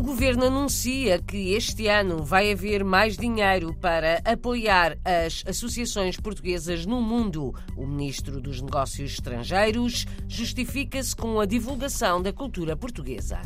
[0.00, 6.86] O governo anuncia que este ano vai haver mais dinheiro para apoiar as associações portuguesas
[6.86, 7.54] no mundo.
[7.76, 13.42] O ministro dos Negócios Estrangeiros justifica-se com a divulgação da cultura portuguesa.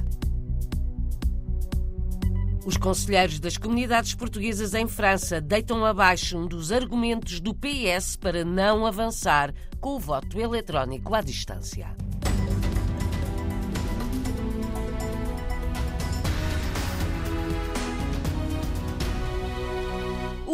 [2.64, 8.44] Os conselheiros das comunidades portuguesas em França deitam abaixo um dos argumentos do PS para
[8.44, 11.96] não avançar com o voto eletrónico à distância.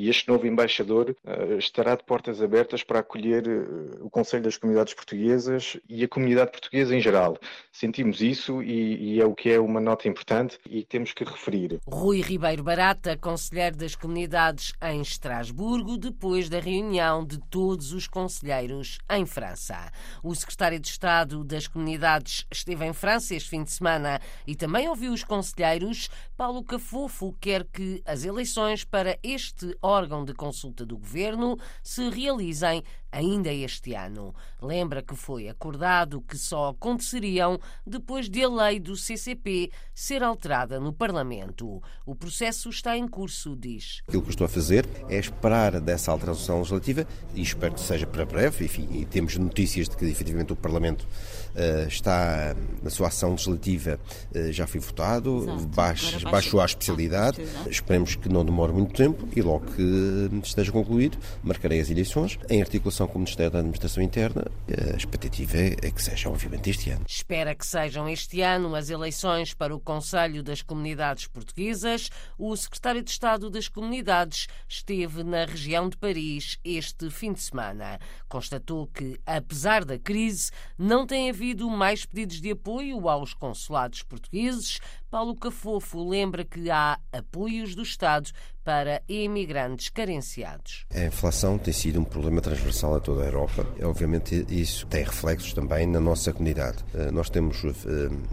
[0.00, 4.56] e este novo embaixador uh, estará de portas abertas para acolher uh, o Conselho das
[4.56, 7.36] Comunidades Portuguesas e a comunidade portuguesa em geral.
[7.70, 11.78] Sentimos isso e, e, é o que é uma nota importante e temos que referir.
[11.86, 18.96] Rui Ribeiro Barata, conselheiro das comunidades em Estrasburgo, depois da reunião de todos os conselheiros
[19.10, 19.92] em França.
[20.24, 24.88] O secretário de Estado das Comunidades esteve em França este fim de semana e também
[24.88, 26.08] ouviu os conselheiros.
[26.38, 32.82] Paulo Cafofo quer que as eleições para este órgão de consulta do governo se realizem
[33.10, 34.34] ainda este ano.
[34.60, 40.78] Lembra que foi acordado que só aconteceriam depois de a lei do CCP ser alterada
[40.78, 41.82] no Parlamento.
[42.06, 44.02] O processo está em curso, diz.
[44.08, 48.24] Aquilo que estou a fazer é esperar dessa alteração legislativa e espero que seja para
[48.24, 48.64] breve.
[48.64, 51.06] Enfim, e temos notícias de que efetivamente o Parlamento
[51.54, 53.98] uh, está na sua ação legislativa,
[54.34, 57.40] uh, já foi votado, baixo, baixou a especialidade.
[57.68, 62.60] Esperemos que não demore muito tempo e logo que esteja concluído, marcarei as eleições em
[62.60, 64.44] articulação com o Ministério da Administração Interna,
[64.92, 67.04] a expectativa é que seja, obviamente, este ano.
[67.08, 72.10] Espera que sejam este ano as eleições para o Conselho das Comunidades Portuguesas.
[72.38, 77.98] O secretário de Estado das Comunidades esteve na região de Paris este fim de semana.
[78.28, 84.78] Constatou que, apesar da crise, não tem havido mais pedidos de apoio aos consulados portugueses.
[85.10, 88.30] Paulo Cafofo lembra que há apoios do Estado
[88.64, 90.84] para imigrantes carenciados.
[90.94, 93.66] A inflação tem sido um problema transversal a toda a Europa.
[93.82, 96.84] Obviamente, isso tem reflexos também na nossa comunidade.
[96.94, 97.72] Eh, nós temos uh,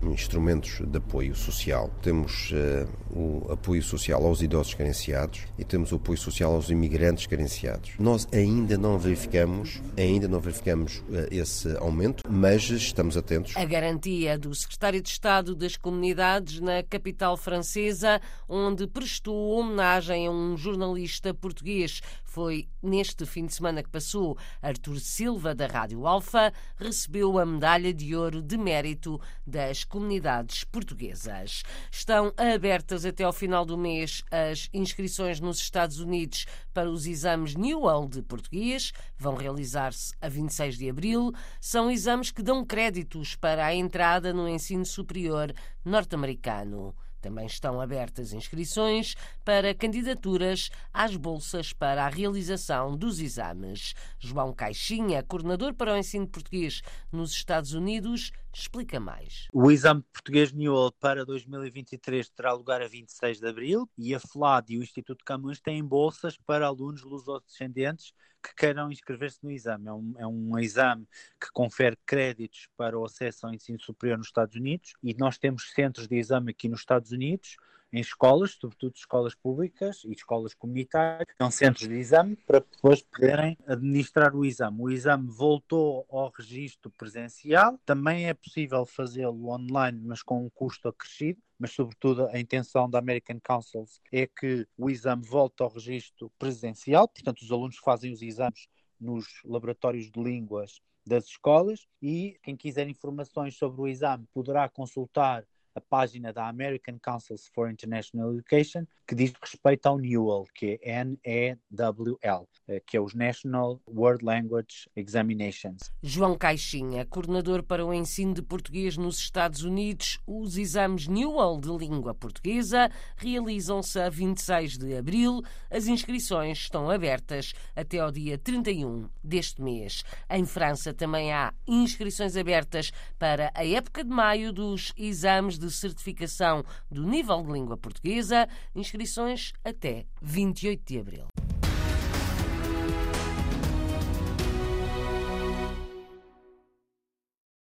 [0.04, 5.96] instrumentos de apoio social, temos uh, o apoio social aos idosos carenciados e temos o
[5.96, 7.94] apoio social aos imigrantes carenciados.
[7.98, 11.02] Nós ainda não verificamos, ainda não verificamos
[11.32, 13.56] esse aumento, mas estamos atentos.
[13.56, 20.58] A garantia do secretário de Estado das Comunidades na capital francesa, onde prestou homenagem um
[20.58, 22.02] jornalista português.
[22.28, 24.38] Foi neste fim de semana que passou.
[24.62, 31.64] Artur Silva, da Rádio Alfa, recebeu a medalha de ouro de mérito das comunidades portuguesas.
[31.90, 37.56] Estão abertas até ao final do mês as inscrições nos Estados Unidos para os exames
[37.56, 38.92] Newell de português.
[39.18, 41.32] Vão realizar-se a 26 de abril.
[41.62, 45.54] São exames que dão créditos para a entrada no ensino superior
[45.84, 46.94] norte-americano.
[47.22, 53.94] Também estão abertas inscrições para candidaturas às bolsas para a realização dos exames.
[54.20, 56.82] João Caixinha, coordenador para o ensino português
[57.12, 59.48] nos Estados Unidos, explica mais.
[59.54, 64.74] O exame português Newell para 2023 terá lugar a 26 de abril e a FLAD
[64.74, 69.88] e o Instituto Camões têm bolsas para alunos lusodescendentes que queiram inscrever-se no exame.
[69.88, 71.08] É um, é um exame
[71.40, 75.72] que confere créditos para o acesso ao ensino superior nos Estados Unidos e nós temos
[75.74, 77.58] centros de exame aqui nos Estados Unidos
[77.92, 83.58] em escolas, sobretudo escolas públicas e escolas comunitárias, são centros de exame para depois poderem
[83.66, 84.78] administrar o exame.
[84.80, 90.90] O exame voltou ao registro presencial, também é possível fazê-lo online, mas com um custo
[90.90, 96.32] acrescido, mas sobretudo a intenção da American Councils é que o exame volte ao registro
[96.38, 98.68] presencial, portanto os alunos fazem os exames
[99.00, 105.46] nos laboratórios de línguas das escolas e quem quiser informações sobre o exame poderá consultar
[105.78, 111.00] a página da American Council for International Education, que diz respeito ao NEWL, que é
[111.02, 115.92] N-E-W-L, eh, que é os National World Language Examinations.
[116.02, 121.70] João Caixinha, coordenador para o ensino de português nos Estados Unidos, os exames NEWL de
[121.70, 125.42] língua portuguesa realizam-se a 26 de abril.
[125.70, 130.04] As inscrições estão abertas até ao dia 31 deste mês.
[130.30, 136.64] Em França também há inscrições abertas para a época de maio dos exames de certificação
[136.90, 141.28] do nível de língua portuguesa, inscrições até 28 de abril.